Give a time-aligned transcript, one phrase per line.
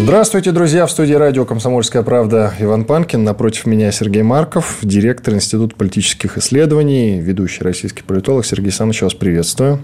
[0.00, 0.86] Здравствуйте, друзья!
[0.86, 3.24] В студии радио «Комсомольская правда» Иван Панкин.
[3.24, 8.46] Напротив меня Сергей Марков, директор Института политических исследований, ведущий российский политолог.
[8.46, 9.80] Сергей Александрович, вас приветствую.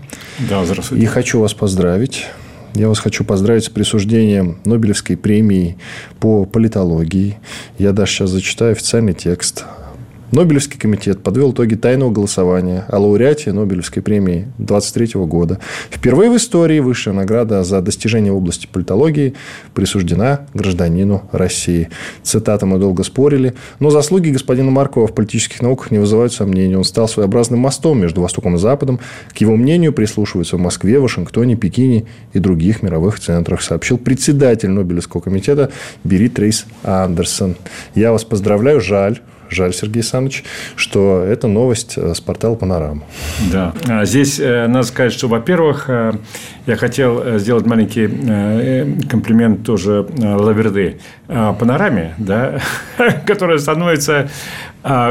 [0.49, 1.03] Да, здравствуйте.
[1.03, 2.27] И хочу вас поздравить.
[2.75, 5.79] Я вас хочу поздравить с присуждением Нобелевской премии
[6.21, 7.39] по политологии.
[7.77, 9.65] Я даже сейчас зачитаю официальный текст
[10.35, 15.61] Нобелевский комитет подвел итоги тайного голосования о лауреате Нобелевской премии 23 года.
[15.93, 19.35] Впервые в истории высшая награда за достижение в области политологии
[19.75, 21.89] присуждена гражданину России.
[22.25, 26.75] Цитата мы долго спорили, но заслуги господина Маркова в политических науках не вызывают сомнений.
[26.75, 28.99] Он стал своеобразным мостом между Востоком и Западом.
[29.33, 35.21] К его мнению прислушиваются в Москве, Вашингтоне, Пекине и других мировых центрах, сообщил председатель Нобелевского
[35.21, 35.71] комитета
[36.03, 37.55] Берит Рейс Андерсон.
[37.95, 38.81] Я вас поздравляю.
[38.81, 40.45] Жаль, Жаль, Сергей Александрович,
[40.77, 43.03] что это новость э, с портала «Панорама».
[43.53, 43.73] Да.
[43.89, 46.13] А здесь э, надо сказать, что, во-первых, э,
[46.67, 48.07] я хотел сделать маленький
[49.09, 52.61] комплимент тоже Лаверды «Панораме», да,
[53.27, 54.29] которая становится а,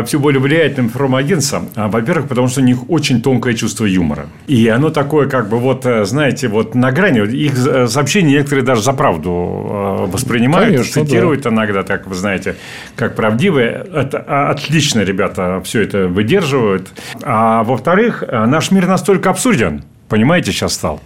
[0.05, 1.69] все более влиятельным информагентством.
[1.75, 4.27] А, во-первых, потому что у них очень тонкое чувство юмора.
[4.47, 7.27] И оно такое, как бы, вот, э, знаете, вот на грани.
[7.35, 11.49] Их э, сообщения некоторые даже за правду э, воспринимают, Конечно, цитируют да.
[11.49, 12.55] иногда, так вы знаете,
[12.95, 13.85] как правдивые.
[13.93, 16.89] Это отлично ребята все это выдерживают.
[17.23, 19.83] А во-вторых, наш мир настолько абсурден,
[20.13, 21.01] понимаете, сейчас стал,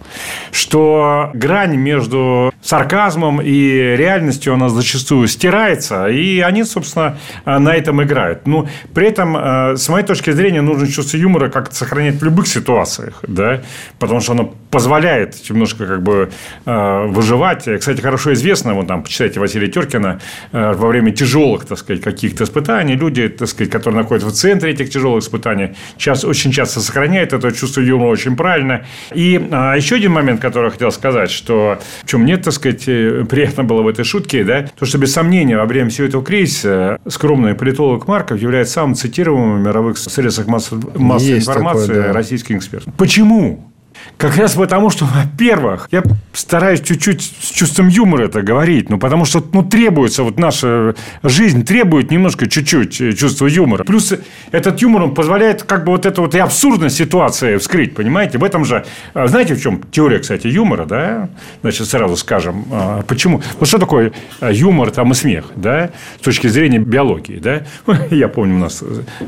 [0.52, 8.46] что грань между сарказмом и реальностью, она зачастую стирается, и они, собственно, на этом играют.
[8.46, 12.24] Но ну, при этом, э, с моей точки зрения, нужно чувство юмора как-то сохранять в
[12.24, 13.62] любых ситуациях, да,
[13.98, 16.30] потому что оно позволяет немножко как бы
[16.66, 17.64] э, выживать.
[17.80, 20.20] Кстати, хорошо известно, вот там, почитайте Василия Теркина,
[20.52, 24.70] э, во время тяжелых, так сказать, каких-то испытаний, люди, так сказать, которые находятся в центре
[24.72, 28.84] этих тяжелых испытаний, сейчас очень часто сохраняют это чувство юмора очень правильно.
[29.14, 33.24] И а, еще один момент, который я хотел сказать, что чем мне, так сказать, э,
[33.28, 36.98] приятно было в этой шутке, да, то, что без сомнения во время всего этого кризиса
[37.06, 42.12] скромный политолог Марков является самым цитируемым в мировых средствах массовой, массовой информации такое, да.
[42.12, 42.92] российским экспертом.
[42.96, 43.67] Почему?
[44.16, 49.24] Как раз потому, что, во-первых, я стараюсь чуть-чуть с чувством юмора это говорить, ну, потому
[49.24, 53.84] что, ну, требуется, вот наша жизнь требует немножко чуть-чуть э, чувства юмора.
[53.84, 54.12] Плюс
[54.50, 58.38] этот юмор, он позволяет как бы вот эту вот и абсурдность ситуации вскрыть, понимаете?
[58.38, 61.28] В этом же, а, знаете, в чем теория, кстати, юмора, да?
[61.62, 63.42] Значит, сразу скажем, а, почему?
[63.58, 65.90] Вот что такое а, юмор там и смех, да?
[66.20, 67.62] С точки зрения биологии, да?
[68.10, 68.82] Я помню, у нас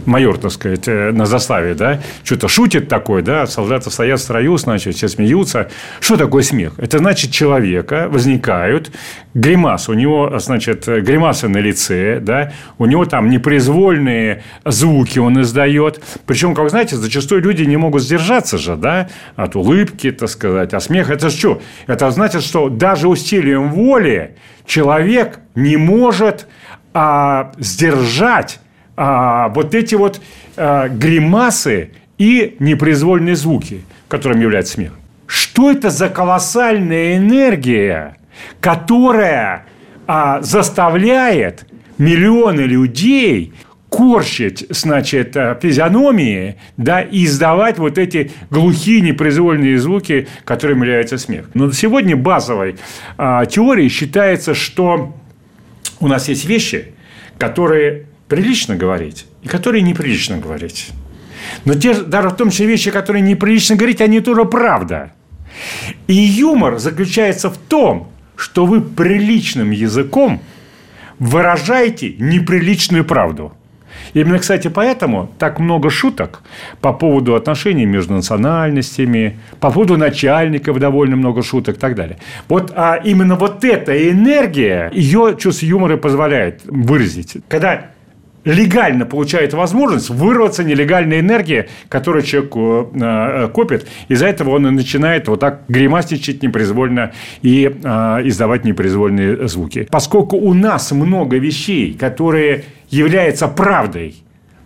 [0.07, 2.01] майор, так сказать, э, на заставе, да?
[2.25, 3.47] Что-то шутит такой, да?
[3.47, 5.71] Солдаты стоят в строю, значит, все смеются.
[6.01, 6.75] Что такое смех?
[6.79, 8.91] Это значит, человека возникают
[9.35, 9.91] гримасы.
[9.91, 16.01] У него, значит, гримасы на лице, да, у него там непроизвольные звуки он издает.
[16.27, 20.75] Причем, как знаете, зачастую люди не могут сдержаться же, да, от улыбки, так сказать.
[20.75, 21.61] А смех– это что?
[21.87, 26.47] Это значит, что даже усилием воли человек не может
[26.93, 28.61] а, сдержать
[28.97, 30.21] а, вот эти вот
[30.57, 34.93] а, гримасы и непроизвольные звуки которым является смех.
[35.27, 38.17] Что это за колоссальная энергия,
[38.61, 39.67] которая
[40.07, 41.65] а, заставляет
[41.99, 43.55] миллионы людей
[43.89, 51.47] корчить, значит, а, физиономии, да, и издавать вот эти глухие непроизвольные звуки, которыми является смех.
[51.55, 52.77] Но сегодня базовой
[53.17, 55.15] а, теорией считается, что
[56.01, 56.95] у нас есть вещи,
[57.39, 60.91] которые прилично говорить и которые неприлично говорить.
[61.65, 65.13] Но те, даже в том числе вещи, которые неприлично говорить, они тоже правда.
[66.07, 70.41] И юмор заключается в том, что вы приличным языком
[71.19, 73.53] выражаете неприличную правду.
[74.15, 76.43] Именно, кстати, поэтому так много шуток
[76.81, 82.19] по поводу отношений между национальностями, по поводу начальников довольно много шуток и так далее.
[82.49, 87.37] Вот а именно вот эта энергия, ее чувство юмора позволяет выразить.
[87.49, 87.91] Когда
[88.45, 93.87] легально получает возможность вырваться нелегальной энергии, которую человек э, э, копит.
[94.09, 97.89] Из-за этого он и начинает вот так гримасничать непроизвольно и э,
[98.25, 99.87] издавать непроизвольные звуки.
[99.91, 104.17] Поскольку у нас много вещей, которые являются правдой,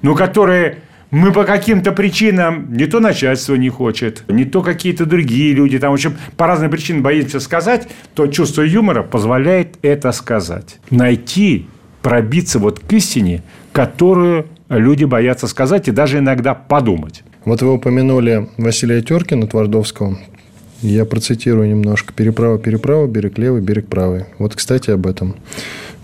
[0.02, 0.78] но которые
[1.10, 5.92] мы по каким-то причинам, не то начальство не хочет, не то какие-то другие люди, там,
[5.92, 10.80] в общем, по разным причинам боимся сказать, то чувство юмора позволяет это сказать.
[10.90, 11.68] Найти,
[12.02, 13.42] пробиться вот к истине,
[13.74, 17.24] которую люди боятся сказать и даже иногда подумать.
[17.44, 20.16] Вот вы упомянули Василия Теркина, Твардовского.
[20.80, 22.12] Я процитирую немножко.
[22.12, 24.26] Переправа, переправа, берег левый, берег правый.
[24.38, 25.34] Вот, кстати, об этом.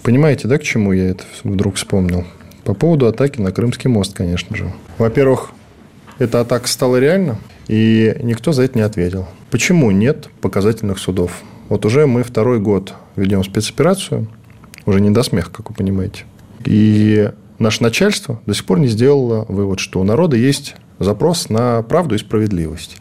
[0.03, 2.25] Понимаете, да, к чему я это вдруг вспомнил?
[2.65, 4.73] По поводу атаки на Крымский мост, конечно же.
[4.99, 5.53] Во-первых,
[6.19, 7.39] эта атака стала реальна,
[7.69, 9.29] и никто за это не ответил.
[9.53, 11.41] Почему нет показательных судов?
[11.69, 14.27] Вот уже мы второй год ведем спецоперацию,
[14.87, 16.25] уже не до смеха, как вы понимаете.
[16.65, 21.83] И наше начальство до сих пор не сделало вывод, что у народа есть запрос на
[21.83, 22.99] правду и справедливость.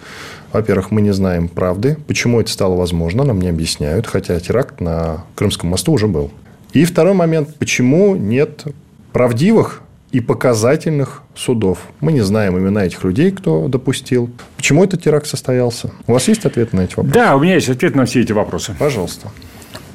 [0.52, 5.26] Во-первых, мы не знаем правды, почему это стало возможно, нам не объясняют, хотя теракт на
[5.36, 6.32] Крымском мосту уже был.
[6.74, 8.64] И второй момент, почему нет
[9.12, 11.80] правдивых и показательных судов.
[12.00, 14.30] Мы не знаем имена этих людей, кто допустил.
[14.58, 15.92] Почему этот теракт состоялся?
[16.08, 17.14] У вас есть ответ на эти вопросы?
[17.14, 18.76] Да, у меня есть ответ на все эти вопросы.
[18.78, 19.30] Пожалуйста.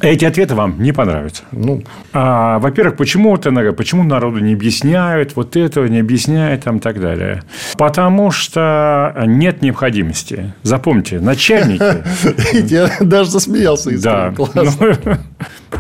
[0.04, 1.44] Эти ответы вам не понравятся.
[1.52, 6.80] Ну, а, во-первых, почему это почему народу не объясняют, вот этого не объясняют, там и
[6.80, 7.42] так далее.
[7.78, 10.52] Потому что нет необходимости.
[10.62, 12.04] Запомните, начальники.
[12.72, 13.90] Я даже засмеялся.
[14.02, 14.34] Да.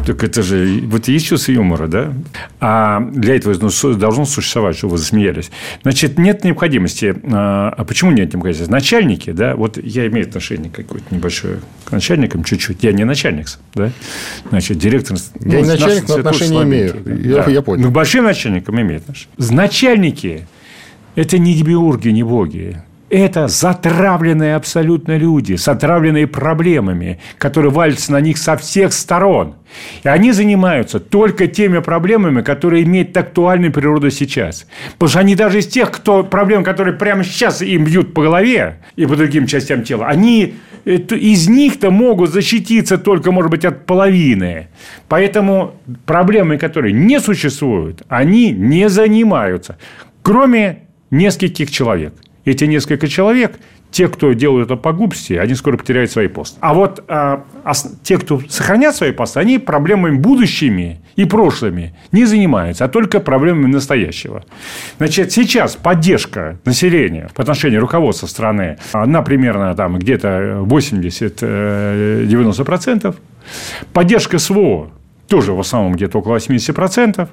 [0.06, 0.80] Так это же...
[0.86, 2.12] Вот есть чувство юмора, да?
[2.60, 5.50] А для этого ну, должно существовать, чтобы вы засмеялись.
[5.82, 7.14] Значит, нет необходимости.
[7.32, 8.70] А, а почему нет необходимости?
[8.70, 12.82] Начальники, да, вот я имею отношение какое-то небольшое к начальникам чуть-чуть.
[12.82, 13.92] Я не начальник, да?
[14.50, 15.16] Значит, директор...
[15.40, 16.94] Я не начальник, но отношения имею.
[17.24, 17.50] Я, да.
[17.50, 17.84] я понял.
[17.84, 19.36] Ну, большим начальникам имеет отношение.
[19.38, 20.46] Начальники–
[21.14, 22.82] это не демиурги, не боги
[23.14, 29.54] это затравленные абсолютно люди с отравленными проблемами, которые валятся на них со всех сторон.
[30.02, 34.66] И они занимаются только теми проблемами, которые имеют актуальную природу сейчас.
[34.94, 38.78] Потому что они даже из тех кто, проблем, которые прямо сейчас им бьют по голове
[38.96, 44.68] и по другим частям тела, они из них-то могут защититься только, может быть, от половины.
[45.08, 45.74] Поэтому
[46.06, 49.76] проблемы, которые не существуют, они не занимаются.
[50.22, 50.76] Кроме
[51.10, 52.14] нескольких человек
[52.44, 53.58] эти несколько человек,
[53.94, 56.58] те, кто делают это по глупости, они скоро потеряют свои посты.
[56.60, 57.44] А вот а,
[58.02, 63.70] те, кто сохранят свои посты, они проблемами будущими и прошлыми не занимаются, а только проблемами
[63.70, 64.44] настоящего.
[64.98, 73.06] Значит, сейчас поддержка населения по отношению руководства страны, она примерно там где-то 80-90%.
[73.06, 73.12] Э,
[73.92, 74.90] поддержка СВО
[75.28, 77.28] тоже в основном где-то около 80%.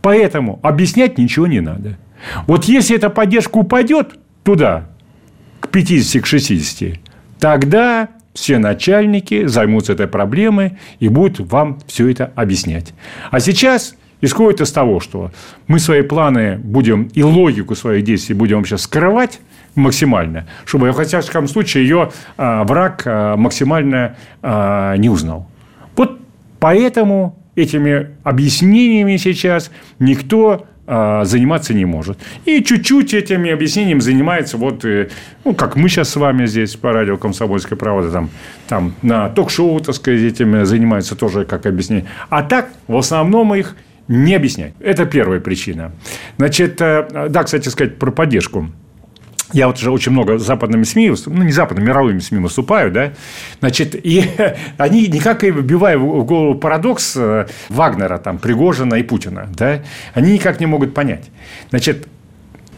[0.00, 1.98] Поэтому объяснять ничего не надо.
[2.46, 4.14] Вот если эта поддержка упадет,
[4.44, 4.86] туда,
[5.76, 6.98] 50, к 60,
[7.38, 12.94] тогда все начальники займутся этой проблемой и будут вам все это объяснять.
[13.30, 15.32] А сейчас исходит из того, что
[15.66, 19.40] мы свои планы будем и логику своих действий будем сейчас скрывать
[19.74, 25.46] максимально, чтобы, в всяком случае, ее а, враг а, максимально а, не узнал.
[25.94, 26.18] Вот
[26.58, 32.18] поэтому этими объяснениями сейчас никто заниматься не может.
[32.44, 35.08] И чуть-чуть этими объяснениями занимается вот, э,
[35.44, 38.30] ну, как мы сейчас с вами здесь по радио «Комсомольская правда», там,
[38.68, 42.06] там на ток-шоу, так сказать, этим занимается тоже как объяснение.
[42.28, 43.76] А так, в основном их
[44.08, 44.74] не объяснять.
[44.78, 45.92] Это первая причина.
[46.38, 48.70] Значит, э, да, кстати сказать, про поддержку
[49.52, 53.12] я вот уже очень много западными СМИ, ну, не западными, мировыми СМИ выступаю, да,
[53.60, 54.24] значит, и
[54.78, 59.82] они никак и вбивая в голову парадокс э, Вагнера, там, Пригожина и Путина, да,
[60.14, 61.30] они никак не могут понять.
[61.70, 62.08] Значит,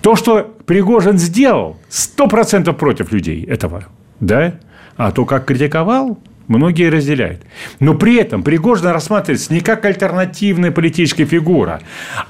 [0.02, 3.84] то, что Пригожин сделал, сто процентов против людей этого,
[4.20, 4.54] да,
[4.96, 7.42] а то, как критиковал, многие разделяют.
[7.80, 11.80] Но при этом Пригожин рассматривается не как альтернативная политическая фигура,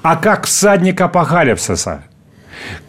[0.03, 2.05] а как всадник апокалипсиса,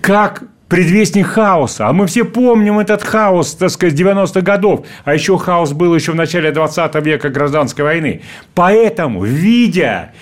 [0.02, 1.88] как предвестник хаоса.
[1.88, 4.86] А мы все помним этот хаос, так сказать, 90-х годов.
[5.04, 8.22] А еще хаос был еще в начале 20 века гражданской войны.
[8.54, 10.14] Поэтому, видя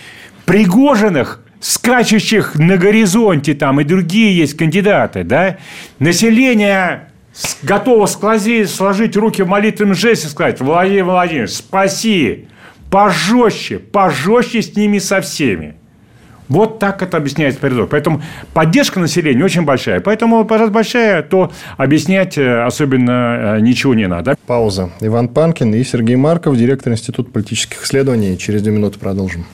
[0.46, 5.58] Пригожиных, скачущих на горизонте там и другие есть кандидаты, да,
[6.00, 7.10] население
[7.63, 12.48] готово сложить, сложить руки в молитвенном жесте и сказать, Владимир Владимирович, спаси,
[12.89, 15.75] пожестче, пожестче с ними со всеми.
[16.50, 17.89] Вот так это объясняется передок.
[17.89, 18.22] Поэтому
[18.54, 20.00] поддержка населения очень большая.
[20.00, 24.36] Поэтому, раз большая, то объяснять э, особенно э, ничего не надо.
[24.48, 24.92] Пауза.
[25.01, 28.38] Иван Панкин и Сергей Марков, директор Института политических исследований.
[28.38, 29.46] Через две минуты продолжим.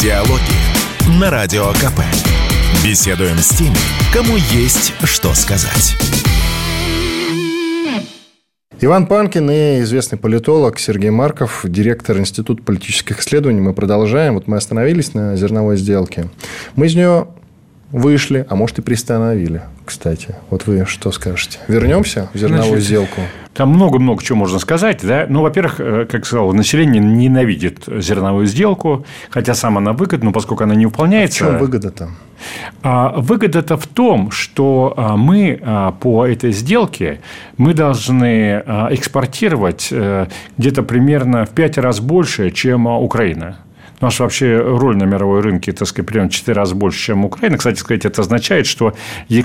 [0.00, 2.00] Диалоги на Радио КП.
[2.84, 3.76] Беседуем с теми,
[4.12, 5.96] кому есть что сказать.
[8.84, 13.60] Иван Панкин и известный политолог Сергей Марков, директор Института политических исследований.
[13.60, 14.34] Мы продолжаем.
[14.34, 16.26] Вот мы остановились на зерновой сделке.
[16.74, 17.28] Мы из нее
[17.92, 20.34] вышли, а может и приостановили, кстати.
[20.50, 21.58] Вот вы что скажете?
[21.68, 23.20] Вернемся в зерновую Значит, сделку?
[23.54, 25.00] Там много-много чего можно сказать.
[25.02, 25.26] Да?
[25.28, 30.64] Ну, во-первых, э, как сказал, население ненавидит зерновую сделку, хотя сама она выгодна, но поскольку
[30.64, 31.44] она не выполняется...
[31.44, 32.08] А в чем выгода-то?
[32.82, 37.20] А, выгода-то в том, что а, мы а, по этой сделке
[37.58, 43.58] мы должны экспортировать э, где-то примерно в пять раз больше, чем Украина.
[44.02, 47.56] Наша вообще роль на мировой рынке, так сказать, примерно в 4 раза больше, чем Украина.
[47.56, 48.94] Кстати сказать, это означает, что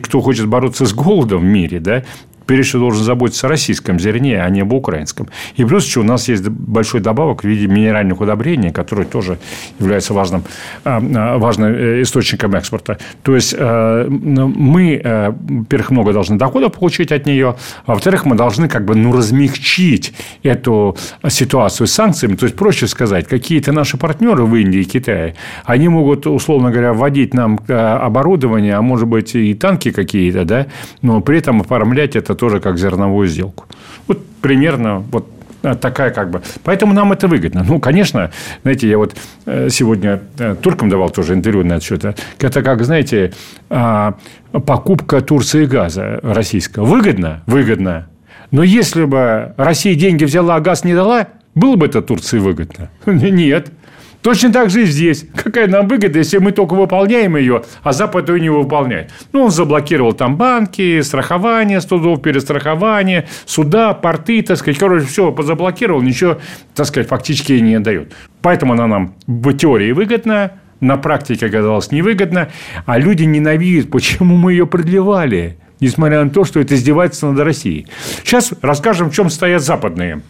[0.02, 2.04] кто хочет бороться с голодом в мире, да,
[2.48, 5.28] прежде должен заботиться о российском зерне, а не об украинском.
[5.58, 9.38] И плюс еще у нас есть большой добавок в виде минеральных удобрений, которые тоже
[9.80, 10.44] являются важным,
[10.84, 12.98] а, а, важным э, источником экспорта.
[13.24, 18.36] То есть, э, мы, э, во-первых, много должны доходов получить от нее, а во-вторых, мы
[18.36, 20.14] должны как бы ну, размягчить
[20.44, 22.36] эту ситуацию с санкциями.
[22.36, 25.36] То есть, проще сказать, какие-то наши партнеры в Индии и Китае,
[25.66, 30.68] они могут, условно говоря, вводить нам оборудование, а может быть и танки какие-то, да,
[31.02, 33.66] но при этом оформлять это тоже как зерновую сделку.
[34.08, 35.28] Вот примерно вот
[35.76, 36.42] такая как бы.
[36.64, 37.66] Поэтому нам это выгодно.
[37.68, 38.32] Ну, конечно,
[38.64, 39.16] знаете, я вот
[39.46, 42.06] э, сегодня э, туркам давал тоже интервью на счет.
[42.40, 43.34] Это как, знаете,
[43.70, 44.16] а,
[44.52, 46.86] покупка Турции газа российского.
[46.86, 47.44] Выгодно?
[47.48, 48.08] Выгодно.
[48.52, 52.90] Но если бы Россия деньги взяла, а газ не дала, было бы это Турции выгодно?
[53.06, 53.72] Нет.
[54.22, 55.26] Точно так же и здесь.
[55.36, 59.12] Какая нам выгода, если мы только выполняем ее, а Запад ее не выполняет?
[59.32, 64.78] Ну, он заблокировал там банки, страхование судов, перестрахование, суда, порты, так сказать.
[64.78, 66.40] Короче, все позаблокировал, ничего,
[66.76, 68.14] так сказать, фактически не дает.
[68.42, 72.50] Поэтому она нам в теории выгодна, на практике оказалось невыгодно,
[72.86, 77.88] а люди ненавидят, почему мы ее продлевали, несмотря на то, что это издевается над Россией.
[78.24, 80.22] Сейчас расскажем, в чем стоят западные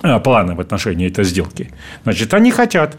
[0.00, 1.70] планы в отношении этой сделки.
[2.04, 2.96] Значит, они хотят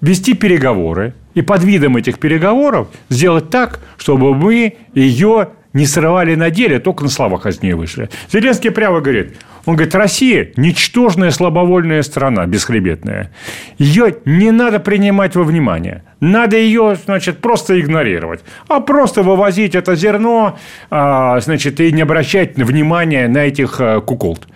[0.00, 6.50] вести переговоры и под видом этих переговоров сделать так, чтобы мы ее не срывали на
[6.50, 8.08] деле, только на словах из нее вышли.
[8.32, 13.32] Зеленский прямо говорит, он говорит, Россия– ничтожная слабовольная страна, бесхребетная.
[13.78, 16.04] Ее не надо принимать во внимание.
[16.24, 18.40] Надо ее, значит, просто игнорировать.
[18.66, 20.58] А просто вывозить это зерно,
[20.90, 24.48] а, значит, и не обращать внимания на этих а, куколд.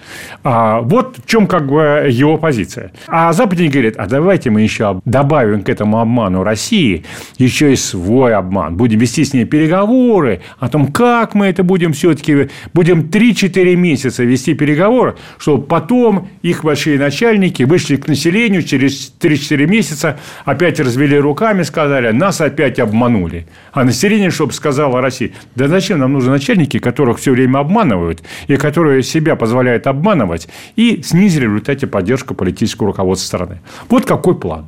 [0.43, 2.93] А, вот в чем как бы его позиция.
[3.07, 7.05] А западник говорит, а давайте мы еще добавим к этому обману России
[7.37, 8.75] еще и свой обман.
[8.75, 12.49] Будем вести с ней переговоры о том, как мы это будем все-таки...
[12.73, 19.67] Будем 3-4 месяца вести переговоры, чтобы потом их большие начальники вышли к населению через 3-4
[19.67, 23.47] месяца, опять развели руками, сами сказали, нас опять обманули.
[23.73, 28.57] А население, чтобы сказала Россия, да зачем нам нужны начальники, которых все время обманывают, и
[28.57, 33.61] которые себя позволяют обманывать, и снизили в результате поддержку политического руководства страны.
[33.89, 34.67] Вот какой план.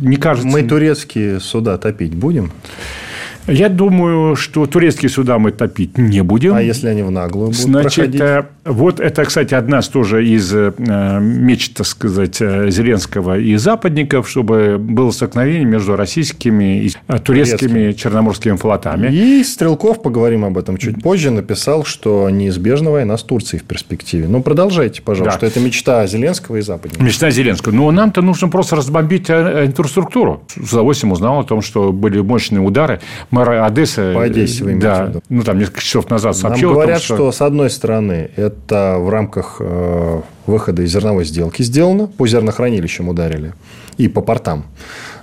[0.00, 0.48] Не кажется...
[0.48, 2.50] Мы турецкие суда топить будем?
[3.46, 6.54] Я думаю, что турецкие суда мы топить не будем.
[6.54, 8.20] А если они в наглую будут Значит, проходить?
[8.20, 10.72] Э, вот это, кстати, одна тоже из э,
[11.20, 17.94] мечт, так сказать, э, Зеленского и западников, чтобы было столкновение между российскими и турецкими Турецким.
[17.94, 19.12] черноморскими флотами.
[19.12, 24.26] И Стрелков, поговорим об этом чуть позже, написал, что неизбежна война с Турцией в перспективе.
[24.26, 25.40] Ну, продолжайте, пожалуйста.
[25.42, 25.46] Да.
[25.48, 27.04] Это мечта Зеленского и западников.
[27.04, 27.72] Мечта Зеленского.
[27.74, 30.42] Но нам-то нужно просто разбомбить инфраструктуру.
[30.48, 33.00] С удовольствием узнал о том, что были мощные удары
[33.34, 34.14] мэра Одессы.
[34.14, 36.68] По Одессе вы Да, ну, там несколько часов назад сообщил.
[36.68, 37.14] Нам говорят, том, что...
[37.16, 43.08] что, с одной стороны, это в рамках э, выхода из зерновой сделки сделано, по зернохранилищам
[43.08, 43.52] ударили
[43.96, 44.64] и по портам.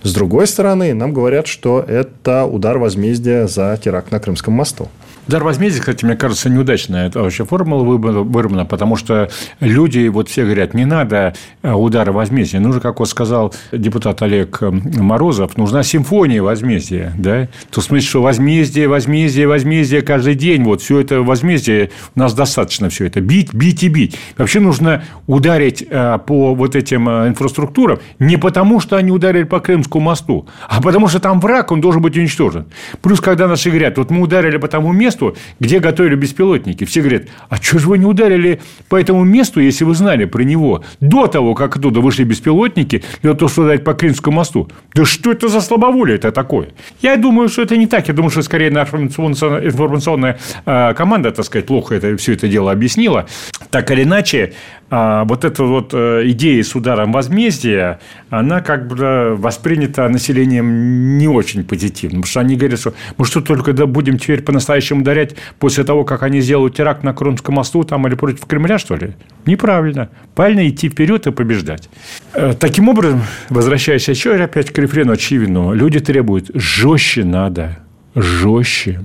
[0.03, 4.89] С другой стороны, нам говорят, что это удар возмездия за теракт на Крымском мосту.
[5.27, 10.43] Удар возмездия, кстати, мне кажется, неудачная это вообще формула выбрана, потому что люди, вот все
[10.43, 12.59] говорят, не надо э, удара возмездия.
[12.59, 17.13] Нужно, как вот сказал депутат Олег э, Морозов, нужна симфония возмездия.
[17.17, 17.47] Да?
[17.69, 20.63] То в смысле, что возмездие, возмездие, возмездие каждый день.
[20.63, 23.21] Вот все это возмездие, у нас достаточно все это.
[23.21, 24.17] Бить, бить и бить.
[24.37, 30.05] Вообще нужно ударить э, по вот этим инфраструктурам не потому, что они ударили по Крымскому
[30.05, 32.65] мосту, а потому что там враг, он должен быть уничтожен.
[33.01, 36.85] Плюс, когда наши говорят, вот мы ударили по тому месту, месту, где готовили беспилотники.
[36.85, 40.43] Все говорят, а что же вы не ударили по этому месту, если вы знали про
[40.43, 44.69] него до того, как оттуда вышли беспилотники для того, чтобы по Крымскому мосту?
[44.93, 46.69] Да что это за слабоволие это такое?
[47.01, 48.07] Я думаю, что это не так.
[48.07, 52.71] Я думаю, что скорее наша информационная э, команда, так сказать, плохо это, все это дело
[52.71, 53.25] объяснила.
[53.69, 54.53] Так или иначе,
[54.89, 57.99] а вот эта вот э, идея с ударом возмездия,
[58.29, 62.21] она как бы воспринята населением не очень позитивно.
[62.21, 66.23] Потому что они говорят, что мы что, только будем теперь по-настоящему ударять после того, как
[66.23, 69.13] они сделают теракт на Крымском мосту там или против Кремля, что ли?
[69.45, 70.09] Неправильно.
[70.35, 71.89] Правильно идти вперед и побеждать.
[72.33, 77.79] Э, таким образом, возвращаясь еще опять к рефрену очевидному, люди требуют жестче надо
[78.15, 79.01] жестче.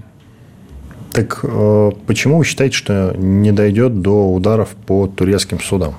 [1.17, 5.95] Так э, почему вы считаете, что не дойдет до ударов по турецким судам?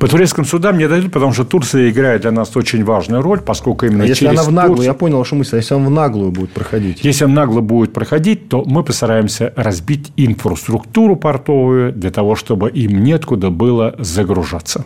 [0.00, 3.86] По турецким судам не дойдет, потому что Турция играет для нас очень важную роль, поскольку
[3.86, 4.86] именно если через она в наглую, Турцию...
[4.86, 7.04] я понял вашу мысль, а если она в наглую будет проходить?
[7.04, 13.04] Если он нагло будет проходить, то мы постараемся разбить инфраструктуру портовую для того, чтобы им
[13.04, 14.84] неоткуда было загружаться.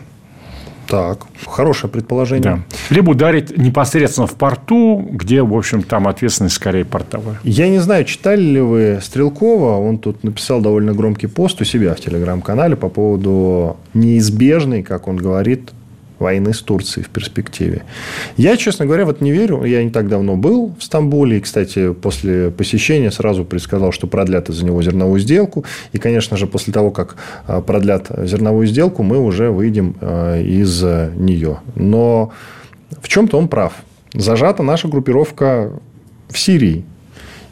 [0.91, 2.43] Так, хорошее предположение.
[2.43, 2.59] Да.
[2.89, 7.39] Либо ударить непосредственно в порту, где, в общем, там ответственность скорее портовая.
[7.45, 9.77] Я не знаю, читали ли вы Стрелкова.
[9.77, 15.15] Он тут написал довольно громкий пост у себя в телеграм-канале по поводу неизбежной, как он
[15.15, 15.71] говорит,
[16.21, 17.83] войны с Турцией в перспективе.
[18.37, 19.63] Я, честно говоря, вот не верю.
[19.63, 21.37] Я не так давно был в Стамбуле.
[21.37, 25.65] И, кстати, после посещения сразу предсказал, что продлят из-за него зерновую сделку.
[25.91, 27.15] И, конечно же, после того, как
[27.47, 31.59] а, продлят зерновую сделку, мы уже выйдем а, из нее.
[31.75, 32.31] Но
[33.01, 33.73] в чем-то он прав.
[34.13, 35.71] Зажата наша группировка
[36.29, 36.85] в Сирии.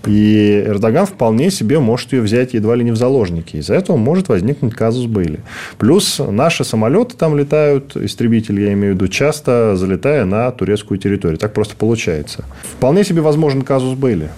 [0.05, 3.57] И Эрдоган вполне себе может ее взять едва ли не в заложники.
[3.57, 5.39] Из-за этого может возникнуть казус были.
[5.77, 11.37] Плюс наши самолеты там летают, истребители, я имею в виду, часто залетая на турецкую территорию.
[11.37, 12.45] Так просто получается.
[12.63, 14.29] Вполне себе возможен казус были.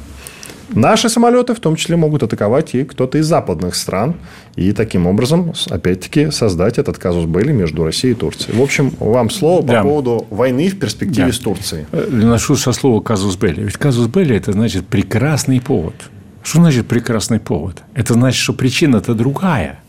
[0.74, 4.16] Наши самолеты в том числе могут атаковать и кто-то из западных стран.
[4.56, 8.58] И таким образом, опять-таки, создать этот казус Белли между Россией и Турцией.
[8.58, 9.82] В общем, вам слово да.
[9.82, 11.34] по поводу войны в перспективе да.
[11.34, 11.86] с Турцией.
[11.92, 13.64] Э, Ношу со слова казус Белли.
[13.64, 15.96] Ведь казус Белли– это значит прекрасный повод.
[16.44, 17.84] Что значит прекрасный повод?
[17.94, 19.80] Это значит, что причина-то другая.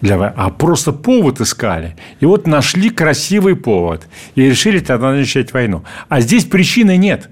[0.00, 0.16] Для...
[0.16, 1.96] А просто повод искали.
[2.20, 4.06] И вот нашли красивый повод.
[4.34, 5.84] И решили тогда начать войну.
[6.08, 7.28] А здесь причины нет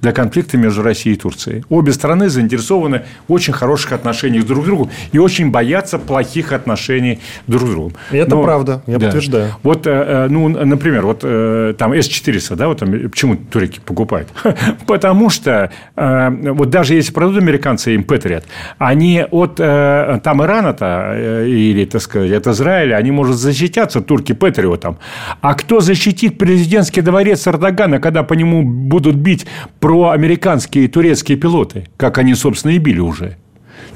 [0.00, 1.64] для конфликта между Россией и Турцией.
[1.68, 7.20] Обе страны заинтересованы в очень хороших отношениях друг к другу и очень боятся плохих отношений
[7.46, 7.92] друг с другом.
[8.10, 9.06] И это Но, правда, я да.
[9.06, 9.54] подтверждаю.
[9.62, 14.28] Вот, э, э, ну, например, вот э, там С-400, да, вот там, почему туреки покупают?
[14.86, 18.44] Потому что вот даже если продадут американцы им Патриот,
[18.78, 24.98] они от там Ирана-то или, так сказать, от Израиля, они могут защитятся, турки Патриотом.
[25.40, 29.46] А кто защитит президентский дворец Эрдогана, когда по нему будут бить
[29.90, 33.36] про американские и турецкие пилоты, как они, собственно, и били уже.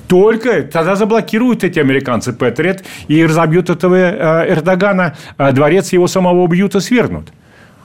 [0.09, 6.41] Только тогда заблокируют эти американцы Патриот и разобьют этого э, Эрдогана, а дворец его самого
[6.41, 7.33] убьют и свергнут.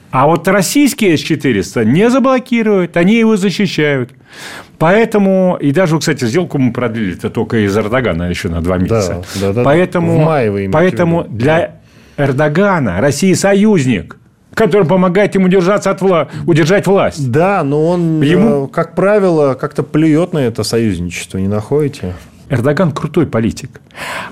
[0.09, 4.09] А вот российские С-400 не заблокируют, они его защищают.
[4.79, 9.23] Поэтому, и даже, кстати, сделку мы продлили это только из Эрдогана еще на два месяца.
[9.35, 11.75] Да, да, да, поэтому, в мае вы Поэтому для
[12.17, 14.18] Эрдогана Россия союзник
[14.59, 16.27] который помогает ему держаться от вла...
[16.45, 17.31] удержать власть.
[17.31, 18.65] Да, но он, ему...
[18.65, 22.13] Э, как правило, как-то плюет на это союзничество, не находите?
[22.49, 23.79] Эрдоган крутой политик.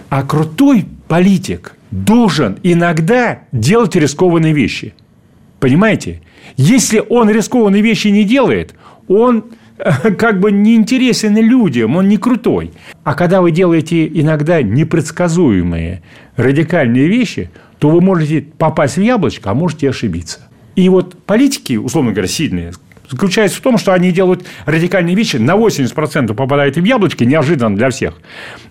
[0.10, 4.94] А крутой политик должен иногда делать рискованные вещи.
[5.62, 6.22] Понимаете?
[6.58, 8.76] Если он рискованные вещи не делает,
[9.08, 9.46] он
[9.78, 12.74] э, как бы не интересен людям, он не крутой.
[13.06, 16.02] А когда вы делаете иногда непредсказуемые
[16.36, 20.40] радикальные вещи– то вы можете попасть в яблочко, а можете ошибиться.
[20.76, 22.72] И вот политики, условно говоря, сильные,
[23.10, 27.90] заключается в том, что они делают радикальные вещи, на 80% попадают в яблочки, неожиданно для
[27.90, 28.16] всех.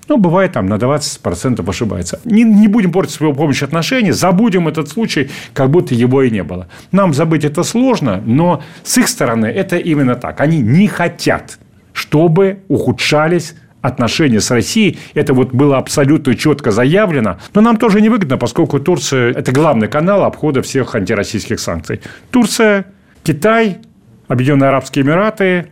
[0.08, 2.20] Но бывает там на 20% ошибается.
[2.24, 6.30] Не, не будем портить с его помощью отношения, забудем этот случай, как будто его и
[6.30, 6.68] не было.
[6.92, 10.40] Нам забыть это сложно, но с их стороны это именно так.
[10.40, 11.58] Они не хотят,
[11.92, 13.54] чтобы ухудшались
[13.86, 14.98] отношения с Россией.
[15.14, 17.38] Это вот было абсолютно четко заявлено.
[17.54, 22.00] Но нам тоже невыгодно, поскольку Турция– это главный канал обхода всех антироссийских санкций.
[22.30, 22.86] Турция,
[23.22, 23.78] Китай,
[24.28, 25.68] Объединенные Арабские Эмираты,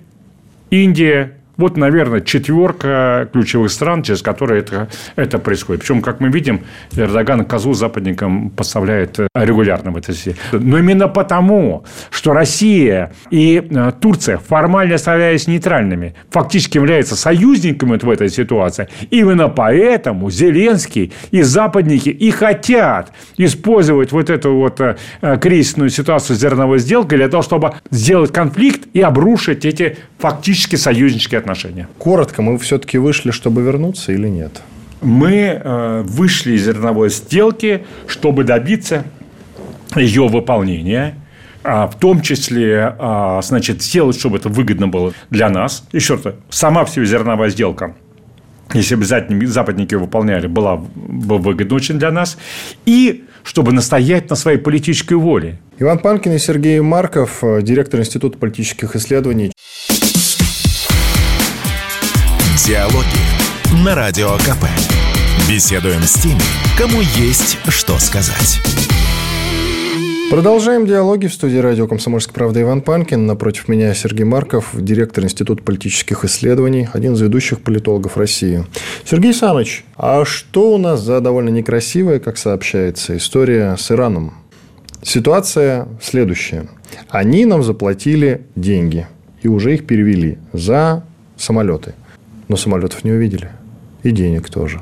[0.71, 5.83] Индия– вот, наверное, четверка ключевых стран, через которые это, это происходит.
[5.83, 6.65] Причем, как мы видим,
[6.97, 10.37] Эрдоган козу западникам поставляет э, регулярно в этой связи.
[10.53, 18.11] Но именно потому, что Россия и э, Турция, формально оставаясь нейтральными, фактически являются союзниками в
[18.11, 24.97] этой ситуации, именно поэтому Зеленский и западники и хотят использовать вот эту вот э,
[25.41, 31.89] кризисную ситуацию зерновой сделкой для того, чтобы сделать конфликт и обрушить эти фактически союзнические отношения.
[31.99, 34.63] Коротко, мы все-таки вышли, чтобы вернуться или нет?
[35.03, 39.05] Мы э, вышли из зерновой сделки, чтобы добиться
[39.95, 41.17] ее выполнения
[41.67, 45.89] а в том числе, а, значит, сделать, чтобы это выгодно было для нас.
[45.93, 47.95] Еще раз, сама все зерновая сделка
[48.73, 52.39] если бы западники выполняли, была бы выгодна очень для нас.
[52.87, 55.59] И чтобы настоять на своей политической воле.
[55.79, 59.53] Иван Панкин и Сергей Марков, э, директор Института политических исследований.
[62.67, 64.65] Диалоги на Радио КП.
[65.47, 66.41] Беседуем с теми,
[66.79, 68.59] кому есть что сказать.
[70.31, 73.27] Продолжаем диалоги в студии радио «Комсомольская правда» Иван Панкин.
[73.27, 78.65] Напротив меня Сергей Марков, директор Института политических исследований, один из ведущих политологов России.
[79.05, 84.33] Сергей Саныч, а что у нас за довольно некрасивая, как сообщается, история с Ираном?
[85.03, 86.69] Ситуация следующая.
[87.11, 89.07] Они нам заплатили деньги
[89.43, 91.05] и уже их перевели за
[91.37, 91.93] самолеты.
[92.49, 93.51] Но самолетов не увидели.
[94.03, 94.81] И денег тоже.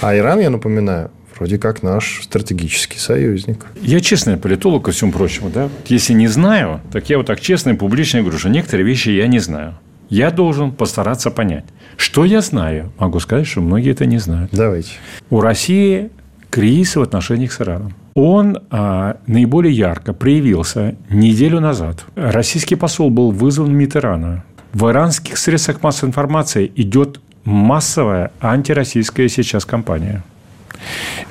[0.00, 3.66] А Иран, я напоминаю, вроде как наш стратегический союзник.
[3.80, 5.50] Я честный политолог, ко всему прочему.
[5.50, 5.68] Да?
[5.86, 9.26] Если не знаю, так я вот так честно и публично говорю, что некоторые вещи я
[9.26, 9.74] не знаю.
[10.08, 11.64] Я должен постараться понять.
[11.96, 12.92] Что я знаю?
[12.98, 14.50] Могу сказать, что многие это не знают.
[14.52, 14.92] Давайте.
[15.30, 16.10] У России
[16.50, 17.94] кризис в отношениях с Ираном.
[18.14, 22.04] Он а, наиболее ярко проявился неделю назад.
[22.14, 24.44] Российский посол был вызван в МИД Ирана.
[24.76, 30.22] В иранских средствах массовой информации идет массовая антироссийская сейчас кампания–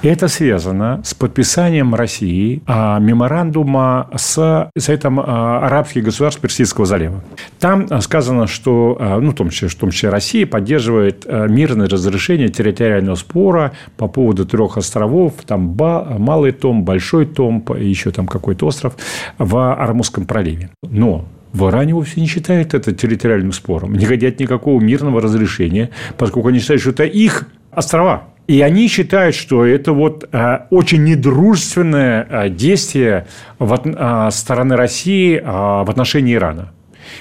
[0.02, 7.24] это связано с подписанием России а, меморандума с Советом а, арабских государств Персидского залива.
[7.60, 12.50] Там а, сказано, что, ну, в том числе, в том числе Россия поддерживает мирное разрешение
[12.50, 18.96] территориального спора по поводу трех островов, там Малый Том, Большой Том, еще там какой-то остров
[19.38, 20.70] в Армузском проливе.
[20.84, 23.94] Но в Иране вовсе не считают это территориальным спором.
[23.94, 28.28] Не хотят никакого мирного разрешения, поскольку они считают, что это их острова.
[28.48, 33.26] И они считают, что это вот э, очень недружественное э, действие
[33.60, 36.72] э, стороны России в отношении Ирана.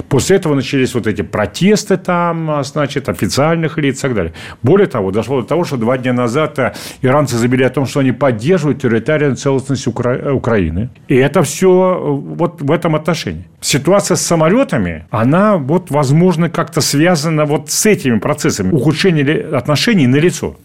[0.09, 4.33] После этого начались вот эти протесты там, значит, официальных лиц и так далее.
[4.63, 6.59] Более того, дошло до того, что два дня назад
[7.03, 10.33] иранцы заявили о том, что они поддерживают территориальную целостность Укра...
[10.33, 10.91] Украины.
[11.09, 11.99] И это все
[12.37, 13.45] вот в этом отношении.
[13.61, 18.73] Ситуация с самолетами, она вот, возможно, как-то связана вот с этими процессами.
[18.73, 20.57] Ухудшение отношений на лицо.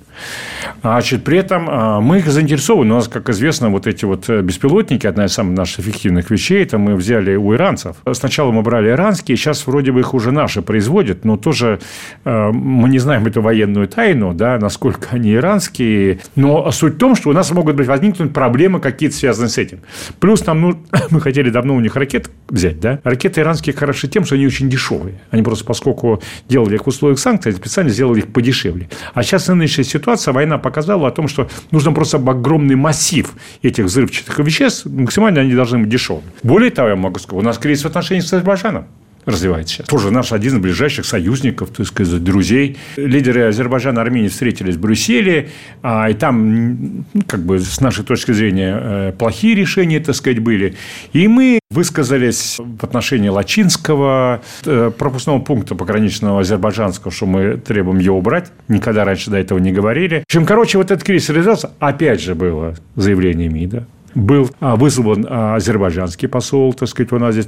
[0.82, 2.94] Значит, при этом а, мы заинтересованы.
[2.94, 6.64] У нас, как известно, вот эти вот э, беспилотники, одна из самых наших эффективных вещей,
[6.64, 7.98] это мы взяли у иранцев.
[8.14, 11.80] Сначала мы брали иранские, сейчас вроде бы их уже наши производят, но тоже
[12.26, 16.20] э, мы не знаем эту военную тайну, да, насколько они иранские.
[16.36, 19.80] Но суть в том, что у нас могут быть возникнуть проблемы какие-то связанные с этим.
[20.20, 20.80] Плюс нам, ну,
[21.10, 23.00] мы хотели давно у них ракет взять, да.
[23.04, 25.20] Ракеты иранские хороши тем, что они очень дешевые.
[25.32, 28.90] Они просто, поскольку делали их в условиях санкций, специально сделали их подешевле.
[29.14, 33.86] А сейчас нынешняя ситуация ситуация, война показала о том, что нужно просто огромный массив этих
[33.86, 36.32] взрывчатых веществ, максимально они должны быть дешевыми.
[36.44, 38.86] Более того, я могу сказать, у нас кризис в отношениях с Азербайджаном
[39.30, 39.88] развивается сейчас.
[39.88, 42.78] Тоже наш один из ближайших союзников, так сказать, друзей.
[42.98, 45.50] Лидеры Азербайджана и Армении встретились в Брюсселе,
[45.82, 50.76] а, и там, как бы, с нашей точки зрения, э, плохие решения, так сказать, были.
[51.14, 58.18] И мы высказались в отношении Лачинского, э, пропускного пункта пограничного азербайджанского, что мы требуем его
[58.18, 58.52] убрать.
[58.68, 60.20] Никогда раньше до этого не говорили.
[60.20, 61.72] В общем, короче, вот этот кризис реализовался.
[61.80, 67.36] Опять же было заявление МИДа был а, вызван а, азербайджанский посол, так сказать, у нас
[67.36, 67.48] здесь.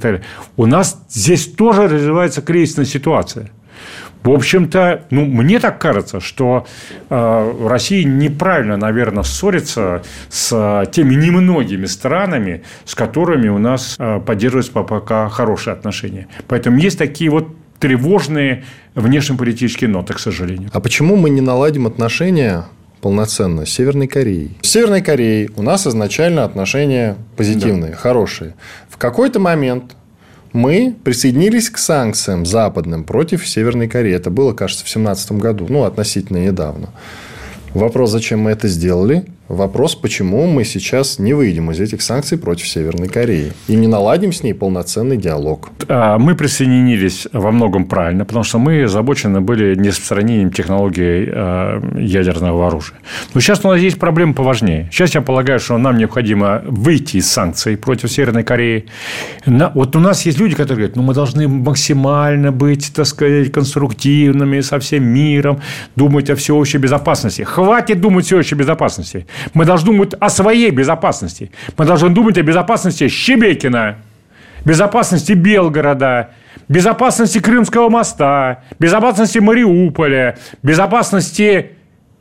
[0.56, 3.50] У нас здесь тоже развивается кризисная ситуация.
[4.22, 6.64] В общем-то, ну, мне так кажется, что
[7.10, 14.72] э, Россия неправильно, наверное, ссорится с теми немногими странами, с которыми у нас э, поддерживаются
[14.72, 16.28] пока хорошие отношения.
[16.46, 17.48] Поэтому есть такие вот
[17.80, 18.62] тревожные
[18.94, 20.70] внешнеполитические ноты, к сожалению.
[20.72, 22.66] А почему мы не наладим отношения
[23.02, 24.56] полноценно с Северной Кореей.
[24.62, 27.96] С Северной Кореей у нас изначально отношения позитивные, да.
[27.96, 28.54] хорошие.
[28.88, 29.96] В какой-то момент
[30.52, 34.14] мы присоединились к санкциям западным против Северной Кореи.
[34.14, 36.90] Это было, кажется, в 2017 году, ну, относительно недавно.
[37.74, 39.24] Вопрос, зачем мы это сделали?
[39.52, 44.32] Вопрос, почему мы сейчас не выйдем из этих санкций против Северной Кореи и не наладим
[44.32, 45.68] с ней полноценный диалог.
[45.88, 51.82] А, мы присоединились во многом правильно, потому что мы озабочены были не распространением технологий а,
[51.98, 52.96] ядерного оружия.
[53.34, 54.88] Но сейчас у нас есть проблема поважнее.
[54.90, 58.86] Сейчас я полагаю, что нам необходимо выйти из санкций против Северной Кореи.
[59.44, 64.62] Вот у нас есть люди, которые говорят, ну, мы должны максимально быть, так сказать, конструктивными
[64.62, 65.60] со всем миром,
[65.94, 67.42] думать о всеобщей безопасности.
[67.42, 69.26] Хватит думать о всеобщей безопасности.
[69.54, 71.50] Мы должны думать о своей безопасности.
[71.76, 73.96] Мы должны думать о безопасности Щебекина,
[74.64, 76.30] безопасности Белгорода,
[76.68, 81.72] безопасности Крымского моста, безопасности Мариуполя, безопасности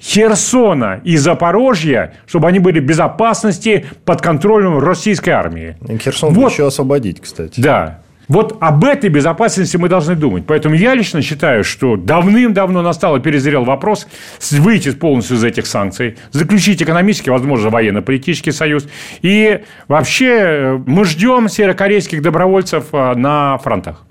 [0.02, 5.78] Херсона и Запорожья, чтобы они были в безопасности под контролем российской армии.
[6.00, 6.52] Херсон вот.
[6.52, 7.62] еще освободить, кстати.
[7.62, 8.02] Да.
[8.32, 10.46] Вот об этой безопасности мы должны думать.
[10.48, 14.08] Поэтому я лично считаю, что давным-давно настал и перезрел вопрос
[14.52, 18.88] выйти полностью из этих санкций, заключить экономический, возможно, военно-политический союз.
[19.22, 24.06] И вообще э, мы ждем северокорейских добровольцев э, на фронтах.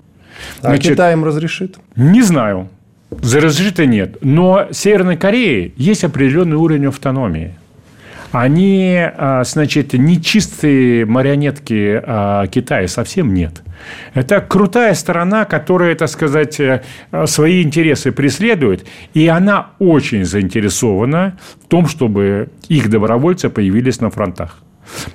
[0.61, 1.77] А Значит, Китай им разрешит?
[1.95, 2.69] Не знаю.
[3.09, 4.17] Разрешит и нет.
[4.21, 7.55] Но Северной Корее есть определенный уровень автономии.
[8.31, 13.61] Они, а, значит, не чистые марионетки а, Китая совсем нет.
[14.13, 16.83] Это крутая сторона, которая, так сказать, э,
[17.25, 24.59] свои интересы преследует, и она очень заинтересована в том, чтобы их добровольцы появились на фронтах.